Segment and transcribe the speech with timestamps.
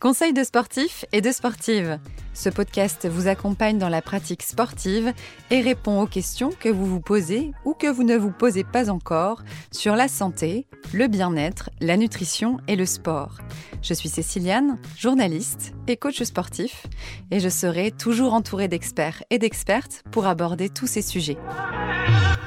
[0.00, 1.98] Conseil de sportifs et de sportives.
[2.32, 5.12] Ce podcast vous accompagne dans la pratique sportive
[5.50, 8.90] et répond aux questions que vous vous posez ou que vous ne vous posez pas
[8.90, 9.42] encore
[9.72, 13.38] sur la santé, le bien-être, la nutrition et le sport.
[13.82, 16.86] Je suis Céciliane, journaliste et coach sportif,
[17.32, 21.38] et je serai toujours entourée d'experts et d'expertes pour aborder tous ces sujets.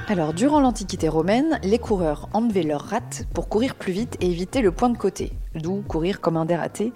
[0.08, 4.62] Alors, durant l'Antiquité romaine, les coureurs enlevaient leurs rate pour courir plus vite et éviter
[4.62, 6.92] le point de côté, d'où courir comme un dératé.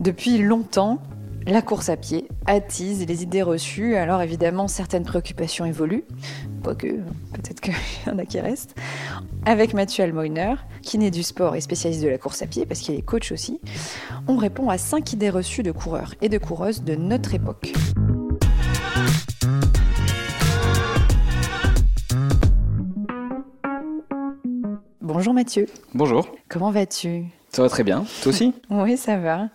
[0.00, 0.98] Depuis longtemps,
[1.46, 6.04] la course à pied attise les idées reçues, alors évidemment certaines préoccupations évoluent,
[6.62, 6.88] quoique
[7.32, 7.72] peut-être qu'il
[8.06, 8.74] y en a qui restent.
[9.46, 12.94] Avec Mathieu Almoiner, kiné du sport et spécialiste de la course à pied, parce qu'il
[12.94, 13.60] est coach aussi,
[14.28, 17.72] on répond à cinq idées reçues de coureurs et de coureuses de notre époque.
[25.00, 25.66] Bonjour Mathieu.
[25.94, 26.28] Bonjour.
[26.48, 27.24] Comment vas-tu?
[27.56, 28.04] Ça va très bien.
[28.22, 28.52] Toi aussi?
[28.70, 29.48] Oui, ça va.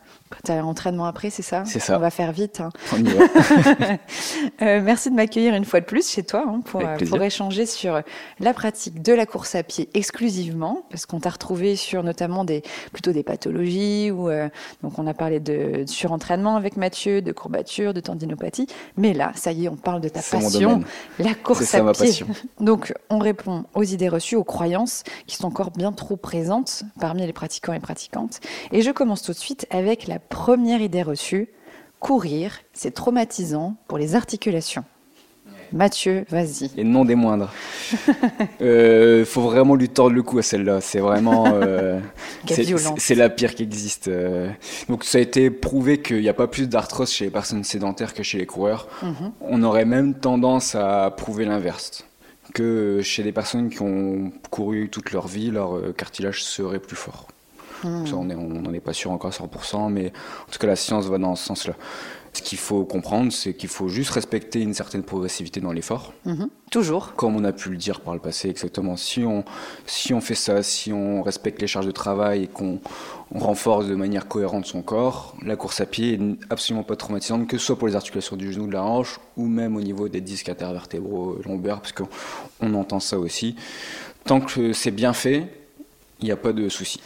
[0.46, 1.64] Tu as entraînement après, c'est ça?
[1.66, 1.98] C'est ça.
[1.98, 2.62] On va faire vite.
[2.62, 2.70] hein.
[2.94, 3.26] On y va.
[4.62, 7.66] Euh, merci de m'accueillir une fois de plus chez toi hein, pour, euh, pour échanger
[7.66, 8.02] sur
[8.40, 12.62] la pratique de la course à pied exclusivement, parce qu'on t'a retrouvé sur notamment des,
[12.92, 14.50] plutôt des pathologies, ou euh,
[14.84, 19.32] donc on a parlé de, de surentraînement avec Mathieu, de courbatures, de tendinopathie, mais là,
[19.36, 20.84] ça y est, on parle de ta passion,
[21.20, 22.08] la course ça, à ma pied.
[22.08, 22.28] passion.
[22.60, 27.26] Donc on répond aux idées reçues, aux croyances qui sont encore bien trop présentes parmi
[27.26, 28.40] les pratiquants et pratiquantes.
[28.72, 31.50] Et je commence tout de suite avec la première idée reçue.
[32.00, 34.84] Courir, c'est traumatisant pour les articulations.
[35.74, 36.70] Mathieu, vas-y.
[36.78, 37.52] Et non des moindres.
[38.62, 40.82] Euh, faut vraiment lui tordre le cou à celle-là.
[40.82, 41.46] C'est vraiment.
[41.48, 42.00] euh,
[42.98, 44.08] c'est la pire qui existe.
[44.08, 44.50] euh.
[44.88, 48.14] Donc ça a été prouvé qu'il n'y a pas plus d'arthrose chez les personnes sédentaires
[48.14, 48.88] que chez les coureurs.
[49.02, 49.32] Mhm.
[49.42, 52.06] On aurait même tendance à prouver l'inverse.
[52.54, 56.96] Que chez des personnes qui ont couru toute leur vie, leur euh, cartilage serait plus
[56.96, 57.28] fort.
[57.82, 60.08] Ça, on n'en est pas sûr encore à 100%, mais
[60.48, 61.74] en tout cas, la science va dans ce sens-là.
[62.34, 66.48] Ce qu'il faut comprendre, c'est qu'il faut juste respecter une certaine progressivité dans l'effort, Mhm.
[66.72, 67.14] Toujours.
[67.16, 68.96] comme on a pu le dire par le passé exactement.
[68.96, 69.44] Si on,
[69.86, 72.80] si on fait ça, si on respecte les charges de travail et qu'on
[73.34, 77.48] on renforce de manière cohérente son corps, la course à pied est absolument pas traumatisante,
[77.48, 80.08] que ce soit pour les articulations du genou, de la hanche, ou même au niveau
[80.08, 82.08] des disques intervertébraux euh, lombaires, parce qu'on
[82.62, 83.58] on entend ça aussi.
[84.24, 85.48] Tant que c'est bien fait,
[86.22, 87.02] il n'y a pas de souci.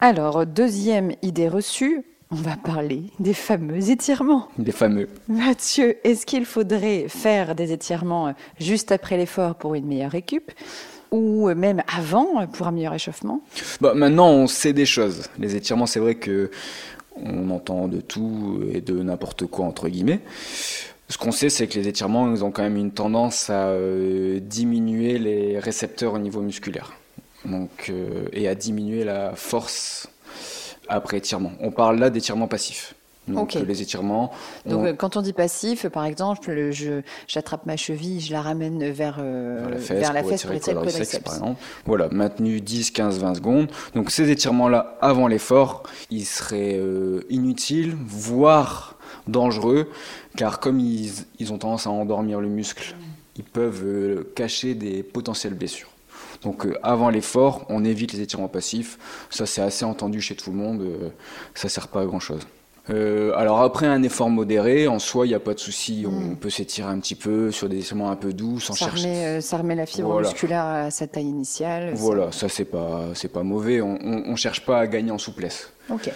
[0.00, 4.48] Alors, deuxième idée reçue, on va parler des fameux étirements.
[4.56, 5.08] Des fameux.
[5.28, 10.52] Mathieu, est-ce qu'il faudrait faire des étirements juste après l'effort pour une meilleure récup
[11.10, 13.40] ou même avant pour un meilleur échauffement?
[13.80, 15.24] Bah, maintenant, on sait des choses.
[15.38, 16.50] Les étirements, c'est vrai que
[17.16, 20.20] on entend de tout et de n'importe quoi entre guillemets.
[21.08, 24.38] Ce qu'on sait, c'est que les étirements, ils ont quand même une tendance à euh,
[24.40, 26.92] diminuer les récepteurs au niveau musculaire,
[27.44, 30.08] donc euh, et à diminuer la force
[30.88, 31.52] après étirement.
[31.60, 32.94] On parle là d'étirements passifs.
[33.28, 34.32] Donc les étirements,
[34.64, 38.40] Donc, on- euh, quand on dit passif, par exemple, je j'attrape ma cheville, je la
[38.40, 41.24] ramène vers, euh, vers la fesse, vers la pour fesse pour étirer le quadriceps, quadriceps.
[41.24, 41.60] par exemple.
[41.84, 43.70] Voilà, maintenu 10, 15, 20 secondes.
[43.94, 49.90] Donc ces étirements-là, avant l'effort, ils seraient euh, inutiles, voire dangereux,
[50.38, 52.94] car comme ils, ils ont tendance à endormir le muscle,
[53.36, 55.90] ils peuvent euh, cacher des potentielles blessures.
[56.42, 58.98] Donc euh, avant l'effort, on évite les étirements passifs.
[59.30, 60.82] Ça c'est assez entendu chez tout le monde.
[60.82, 61.08] euh,
[61.54, 62.42] ça sert pas à grand chose.
[62.90, 66.06] Euh, alors après un effort modéré, en soi, il n'y a pas de souci.
[66.08, 69.08] On peut s'étirer un petit peu sur des étirements un peu doux, sans Ça chercher.
[69.08, 70.28] remet, euh, ça remet la fibre Voilà.
[70.28, 71.94] musculaire à sa taille initiale.
[71.94, 73.82] ça- Voilà, ça c'est pas c'est pas mauvais.
[73.82, 75.70] On, on cherche pas à gagner en souplesse.
[75.90, 76.10] Ok.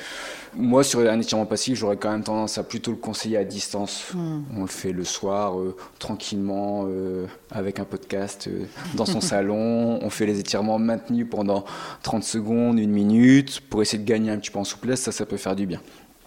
[0.55, 4.13] Moi, sur un étirement passif, j'aurais quand même tendance à plutôt le conseiller à distance.
[4.55, 9.99] On le fait le soir, euh, tranquillement, euh, avec un podcast, euh, dans son salon.
[10.03, 11.65] On fait les étirements maintenus pendant
[12.03, 15.01] 30 secondes, une minute, pour essayer de gagner un petit peu en souplesse.
[15.01, 15.81] Ça, ça peut faire du bien.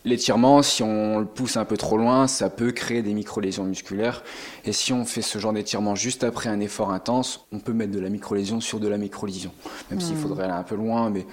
[0.05, 4.23] L'étirement, si on le pousse un peu trop loin, ça peut créer des micro-lésions musculaires.
[4.63, 7.91] Et si on fait ce genre d'étirement juste après un effort intense, on peut mettre
[7.91, 9.51] de la micro-lésion sur de la micro-lésion.
[9.89, 11.25] Même s'il faudrait aller un peu loin, mais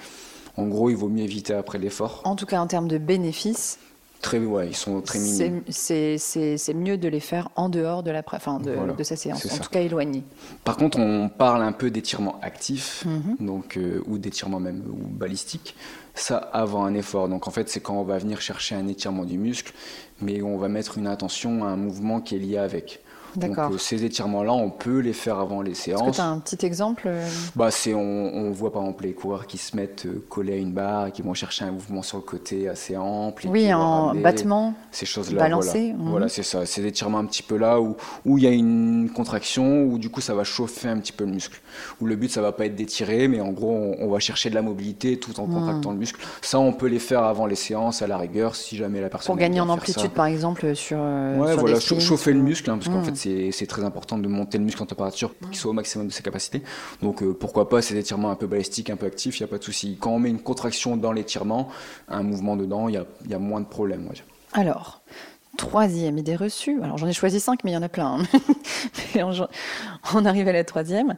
[0.57, 2.21] en gros, il vaut mieux éviter après l'effort.
[2.25, 3.79] En tout cas, en termes de bénéfices,
[4.21, 5.63] Très, ouais, ils sont très minimes.
[5.67, 9.45] c'est- mieux de les faire en dehors de, la, enfin, de, Voilà, de sa séance,
[9.45, 9.57] en ça.
[9.61, 10.23] tout cas éloignés.
[10.63, 13.45] Par contre, on parle un peu d'étirement actif, Mhm.
[13.45, 15.75] donc, euh, ou d'étirement même ou balistique.
[16.15, 17.27] Ça avant un effort.
[17.27, 19.73] Donc en fait, c'est quand on va venir chercher un étirement du muscle,
[20.21, 23.01] mais on va mettre une intention à un mouvement qui est lié avec.
[23.35, 23.71] Donc D'accord.
[23.73, 26.15] euh, ces étirements-là, on peut les faire avant les Est-ce que séances.
[26.15, 29.47] tu as un petit exemple euh, Bah, c'est, on, on voit par exemple les coureurs
[29.47, 32.17] qui se mettent euh, collés à une barre et qui vont chercher un mouvement sur
[32.17, 33.47] le côté assez ample.
[33.47, 34.73] Oui, en ramener battement.
[34.91, 35.39] Ces choses-là.
[35.39, 36.09] balancé, Voilà, mhm.
[36.11, 36.65] Voilà, c'est ça.
[36.65, 37.95] C'est des étirements un petit peu là où
[38.25, 41.25] où il y a une contraction, où du coup ça va chauffer un petit peu
[41.25, 41.59] le muscle.
[42.01, 44.49] Où le but, ça va pas être d'étirer, mais en gros, on, on va chercher
[44.49, 45.53] de la mobilité tout en Mhm.
[45.53, 46.19] contractant le muscle.
[46.41, 49.27] Ça, on peut les faire avant les séances, à la rigueur, si jamais la personne.
[49.27, 49.73] Pour gagner en ça.
[49.73, 53.05] amplitude, par exemple, sur, Ouais, sur voilà, chauffer le muscle, hein, parce qu'en Mm.
[53.05, 53.15] fait,
[53.51, 56.11] c'est très important de monter le muscle en température pour qu'il soit au maximum de
[56.11, 56.61] ses capacités.
[57.01, 59.49] Donc, euh, pourquoi pas ces étirements un peu balistiques, un peu actifs, il n'y a
[59.49, 59.97] pas de souci.
[59.99, 61.69] Quand on met une contraction dans l'étirement,
[62.07, 64.09] un mouvement dedans, il y a, il y a moins de problèmes.
[64.53, 65.01] Alors,
[65.57, 66.81] troisième idée reçue.
[66.83, 68.19] Alors, j'en ai choisi cinq, mais il y en a plein.
[68.19, 68.23] hein.
[70.13, 71.15] On arrive à la troisième.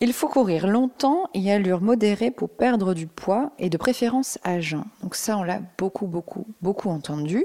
[0.00, 4.60] Il faut courir longtemps et allure modérée pour perdre du poids et de préférence à
[4.60, 4.84] jeun.
[5.02, 7.44] Donc ça, on l'a beaucoup, beaucoup, beaucoup entendu.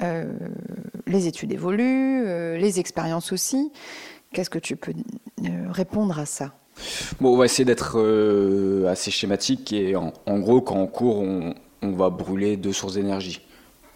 [0.00, 0.32] Euh,
[1.06, 3.70] les études évoluent, euh, les expériences aussi.
[4.32, 4.94] Qu'est-ce que tu peux
[5.44, 6.54] euh, répondre à ça?
[7.20, 8.00] Bon, on va essayer d'être
[8.88, 13.42] assez schématique et en, gros, quand on court, on va brûler deux sources d'énergie,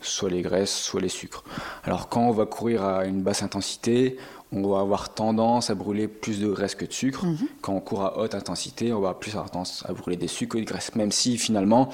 [0.01, 1.43] soit les graisses, soit les sucres.
[1.83, 4.17] Alors quand on va courir à une basse intensité,
[4.53, 7.27] on va avoir tendance à brûler plus de graisse que de sucre.
[7.61, 10.57] Quand on court à haute intensité, on va plus avoir tendance à brûler des sucres
[10.57, 11.91] que de graisse, même si finalement,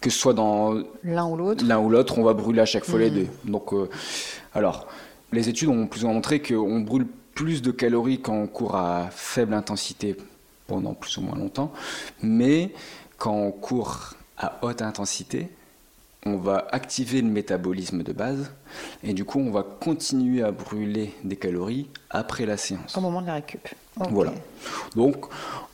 [0.00, 1.64] que ce soit dans L'un ou l'autre.
[1.64, 3.26] l'un ou l'autre, on va brûler à chaque fois les deux.
[3.44, 3.88] Donc, euh,
[4.54, 4.86] alors,
[5.32, 8.76] les études ont plus ou moins montré qu'on brûle plus de calories quand on court
[8.76, 10.16] à faible intensité
[10.66, 11.72] pendant plus ou moins longtemps,
[12.22, 12.72] mais
[13.18, 15.48] quand on court à haute intensité,
[16.26, 18.50] on va activer le métabolisme de base
[19.02, 22.96] et du coup on va continuer à brûler des calories après la séance.
[22.96, 23.68] au moment de la récup.
[23.96, 24.32] Voilà.
[24.96, 25.26] Donc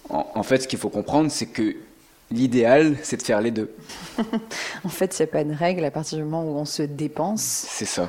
[0.08, 1.76] en, en fait ce qu'il faut comprendre c'est que
[2.30, 3.74] l'idéal c'est de faire les deux.
[4.84, 6.82] En fait, il n'y a pas de règle à partir du moment où on se
[6.82, 8.08] dépense, C'est ça.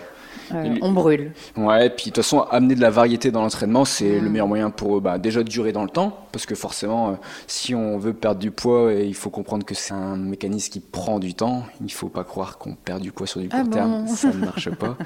[0.53, 1.31] Euh, Il- on brûle.
[1.57, 4.23] Ouais, puis de toute façon, amener de la variété dans l'entraînement, c'est Mm.
[4.23, 7.13] le meilleur moyen pour bah, déjà durer dans le temps, parce que forcément, euh,
[7.47, 10.79] si on veut perdre du poids, et il faut comprendre que c'est un mécanisme qui
[10.79, 11.63] prend du temps.
[11.83, 14.37] Il faut pas croire qu'on perd du poids sur du Ah court terme, ça ne
[14.45, 14.97] marche pas.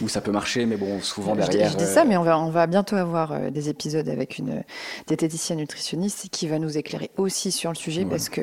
[0.00, 1.72] Ou ça peut marcher, mais bon, souvent derrière.
[1.72, 4.38] Je, dis euh, ça, mais on va, on va bientôt avoir euh, des épisodes avec
[4.38, 4.62] une
[5.08, 8.16] diététicienne nutritionniste qui va nous éclairer aussi sur le sujet Voilà.
[8.16, 8.42] parce que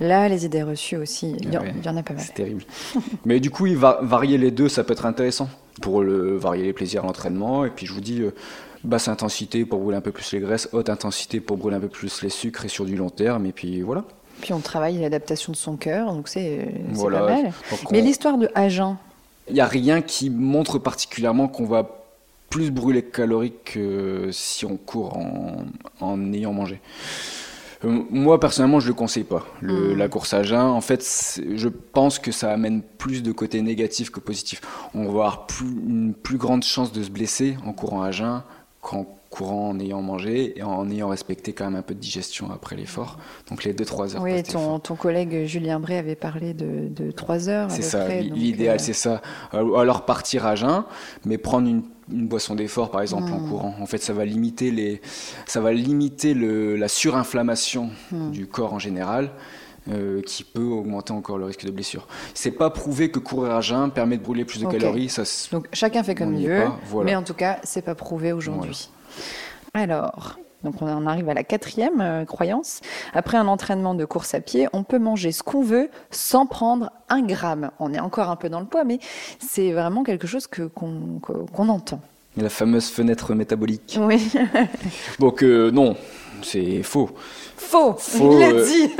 [0.00, 1.74] là, les idées reçues aussi, il y, en- Ouais.
[1.76, 2.22] il y en a pas mal.
[2.26, 2.62] C'est terrible.
[3.26, 5.48] Mais du coup, il va varier les deux, ça peut être intéressant
[5.82, 7.64] pour le, varier les plaisirs à l'entraînement.
[7.66, 8.34] Et puis je vous dis, euh,
[8.82, 11.88] basse intensité pour brûler un peu plus les graisses, haute intensité pour brûler un peu
[11.88, 13.44] plus les sucres et sur du long terme.
[13.46, 14.04] Et puis voilà.
[14.40, 17.18] Puis on travaille l'adaptation de son cœur, donc c'est euh, Voilà.
[17.20, 17.52] pas mal.
[17.92, 18.96] Mais l'histoire de Agen,
[19.48, 21.88] Il n'y a rien qui montre particulièrement qu'on va
[22.50, 25.64] plus brûler de calories que si on court en,
[26.00, 26.80] en ayant mangé.
[27.84, 29.44] Euh, Moi, personnellement, je ne le conseille pas.
[29.60, 29.98] Le- Mm.
[29.98, 34.10] La course à jeun, en fait, je pense que ça amène plus de côté négatif
[34.10, 34.62] que positif.
[34.94, 38.42] On va avoir plus- une plus grande chance de se blesser en courant à jeun
[38.80, 42.50] qu'en courant en ayant mangé et en ayant respecté quand même un peu de digestion
[42.52, 43.18] après l'effort.
[43.50, 47.48] Donc les 2-3 heures oui, ton, ton collègue Julien Bray avait parlé de, de 3
[47.48, 47.66] heures.
[47.66, 49.20] à C'est ça, l'idéal euh, c'est ça.
[49.54, 50.84] Euh, Alors partir à jeun,
[51.24, 51.82] mais prendre une,
[52.12, 53.48] une boisson d'effort par exemple en Hmm.
[53.48, 53.74] courant.
[53.80, 55.00] En fait, ça va limiter, les,
[55.46, 58.30] ça va limiter le, la surinflammation Hmm.
[58.30, 59.30] du corps en général.
[59.90, 62.06] Euh, qui peut augmenter encore le risque de blessure.
[62.34, 65.08] C'est pas prouvé que courir à jeun permet de brûler plus de calories.
[65.08, 65.22] Ça,
[65.52, 67.06] Donc chacun fait comme il veut, voilà.
[67.10, 68.88] mais en tout cas, c'est pas prouvé aujourd'hui.
[69.74, 72.80] Alors, donc on en arrive à la quatrième euh, croyance.
[73.12, 76.90] Après un entraînement de course à pied, on peut manger ce qu'on veut sans prendre
[77.08, 77.70] un gramme.
[77.80, 78.98] On est encore un peu dans le poids, mais
[79.40, 82.00] c'est vraiment quelque chose que qu'on que- qu'on entend.
[82.36, 83.98] la fameuse fenêtre métabolique.
[84.00, 84.30] Oui,
[85.18, 85.96] Donc euh, non,
[86.44, 87.10] c'est faux.
[87.56, 87.94] faux.
[87.98, 88.90] Faux, il l'a euh, dit.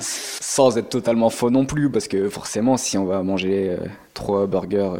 [0.00, 3.76] sans être totalement faux non plus, parce que forcément, si on va manger euh,
[4.14, 4.98] trois burgers euh,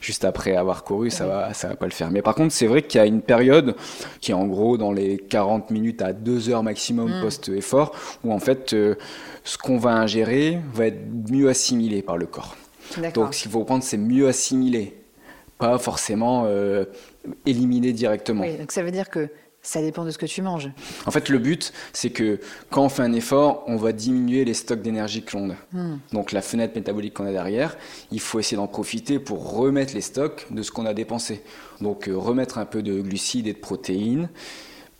[0.00, 2.10] juste après avoir couru, ça va, ça va pas le faire.
[2.10, 3.74] Mais par contre, c'est vrai qu'il y a une période
[4.20, 7.22] qui est en gros dans les 40 minutes à 2 heures maximum Mm.
[7.22, 7.92] post-effort,
[8.24, 8.94] où en fait, euh,
[9.44, 12.56] ce qu'on va ingérer va être mieux assimilé par le corps.
[13.14, 14.96] Donc, ce qu'il faut prendre, c'est mieux assimilé,
[15.58, 16.46] pas forcément
[17.44, 18.42] éliminé directement.
[18.42, 19.28] Oui, donc ça veut dire que
[19.66, 20.70] ça dépend de ce que tu manges.
[21.06, 22.38] En fait, le but, c'est que
[22.70, 25.56] quand on fait un effort, on va diminuer les stocks d'énergie que l'on a.
[25.72, 25.98] Hmm.
[26.12, 27.76] Donc la fenêtre métabolique qu'on a derrière,
[28.12, 31.42] il faut essayer d'en profiter pour remettre les stocks de ce qu'on a dépensé.
[31.80, 34.28] Donc euh, remettre un peu de glucides et de protéines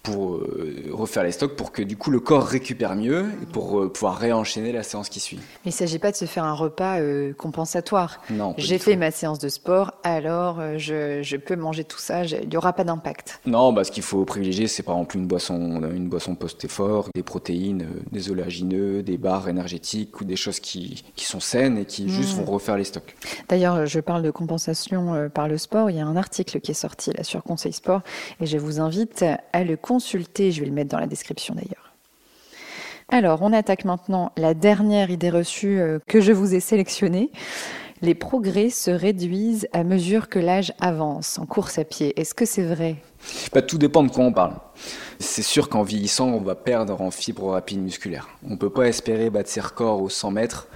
[0.07, 3.81] pour euh, refaire les stocks pour que du coup le corps récupère mieux et pour
[3.81, 5.37] euh, pouvoir réenchaîner la séance qui suit.
[5.37, 8.21] Mais il ne s'agit pas de se faire un repas euh, compensatoire.
[8.31, 8.55] Non.
[8.57, 12.57] J'ai fait ma séance de sport, alors je, je, peux manger tout ça, il n'y
[12.57, 13.41] aura pas d'impact.
[13.47, 17.25] Non, bah, ce qu'il faut privilégier, c'est par exemple une boisson, une boisson post-effort, des
[17.25, 22.09] protéines, des oléagineux, des barres énergétiques ou des choses qui, qui sont saines et qui
[22.09, 22.43] juste mmh.
[22.43, 23.17] vont refaire les stocks.
[23.49, 25.91] D'ailleurs, je parle de compensation par le sport.
[25.91, 28.03] Il y a un article qui est sorti là sur Conseil Sport
[28.41, 29.96] et je vous invite à le consulter.
[29.99, 31.93] Je vais le mettre dans la description d'ailleurs.
[33.09, 37.31] Alors, on attaque maintenant la dernière idée reçue euh, que je vous ai sélectionnée.
[38.03, 42.19] Les progrès se réduisent à mesure que l'âge avance en course à pied.
[42.21, 42.97] Est-ce que c'est vrai?
[43.55, 44.55] Bah, Tout dépend de quoi on parle.
[45.19, 48.29] C'est sûr qu'en vieillissant, on va perdre en fibres rapides musculaires.
[48.45, 50.69] On ne peut pas espérer battre ses records aux 100 mètres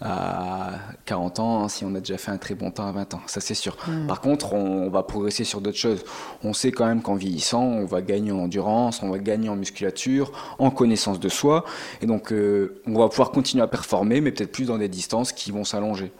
[0.00, 0.70] à
[1.06, 3.40] 40 ans si on a déjà fait un très bon temps à 20 ans, ça
[3.40, 3.76] c'est sûr.
[3.86, 4.06] Mm.
[4.06, 6.04] Par contre, on va progresser sur d'autres choses.
[6.44, 9.56] On sait quand même qu'en vieillissant, on va gagner en endurance, on va gagner en
[9.56, 11.64] musculature, en connaissance de soi,
[12.00, 15.32] et donc euh, on va pouvoir continuer à performer, mais peut-être plus dans des distances
[15.32, 16.12] qui vont s'allonger.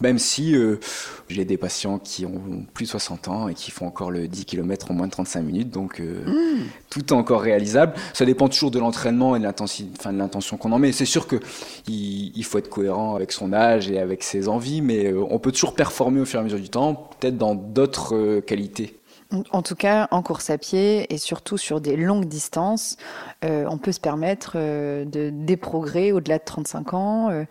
[0.00, 0.78] Même si euh,
[1.28, 4.44] j'ai des patients qui ont plus de 60 ans et qui font encore le 10
[4.44, 6.62] km en moins de 35 minutes, donc euh, mmh.
[6.90, 7.94] tout est encore réalisable.
[8.12, 10.92] Ça dépend toujours de l'entraînement et de l'intention qu'on en met.
[10.92, 11.40] C'est sûr qu'il
[11.88, 15.52] il faut être cohérent avec son âge et avec ses envies, mais euh, on peut
[15.52, 18.98] toujours performer au fur et à mesure du temps, peut-être dans d'autres qualités.
[19.50, 22.96] En tout cas, en course à pied et surtout sur des longues distances,
[23.42, 27.44] on peut se permettre de, des progrès au-delà de 35 ans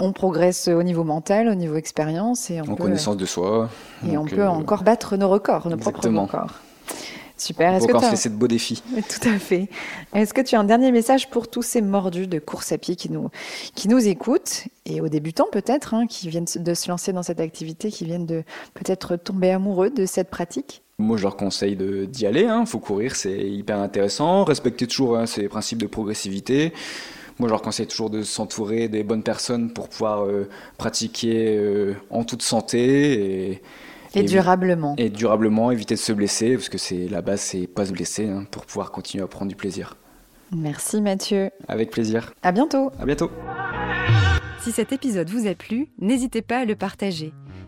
[0.00, 3.68] on progresse au niveau mental, au niveau expérience et en connaissance de soi.
[4.08, 6.60] Et on peut euh, encore battre nos records, nos propres records.
[7.36, 7.74] Super.
[7.74, 8.82] Est-ce que encore se de beaux défis.
[8.96, 9.68] Tout à fait.
[10.12, 12.96] Est-ce que tu as un dernier message pour tous ces mordus de course à pied
[12.96, 13.30] qui nous,
[13.76, 17.38] qui nous écoutent et aux débutants peut-être, hein, qui viennent de se lancer dans cette
[17.38, 18.42] activité, qui viennent de
[18.74, 20.82] peut-être tomber amoureux de cette pratique?
[20.98, 22.42] Moi, je leur conseille d'y aller.
[22.42, 22.66] Il hein.
[22.66, 24.42] faut courir, c'est hyper intéressant.
[24.44, 26.72] Respecter toujours hein, ces principes de progressivité.
[27.38, 31.94] Moi, je leur conseille toujours de s'entourer des bonnes personnes pour pouvoir euh, pratiquer euh,
[32.10, 33.62] en toute santé et,
[34.16, 34.96] et, durablement.
[34.98, 38.28] Et durablement, éviter de se blesser, parce que c'est la base, c'est pas se blesser,
[38.28, 39.96] hein, pour pouvoir continuer à prendre du plaisir.
[40.50, 41.50] Merci Mathieu.
[41.68, 42.32] Avec plaisir.
[42.42, 42.90] À bientôt.
[42.98, 43.30] À bientôt.
[44.62, 47.32] Si cet épisode vous a plu, n'hésitez pas à le partager.